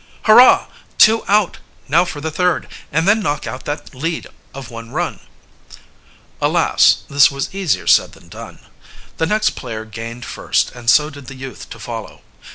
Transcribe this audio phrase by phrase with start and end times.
[0.23, 0.65] "Hurrah!
[0.97, 1.59] Two out!
[1.87, 5.19] Now for the third, and then knock out that lead of one run!"
[6.41, 7.03] Alas!
[7.07, 8.61] This was easier said than done.
[9.17, 12.23] The next player gained first, and so did the youth to follow.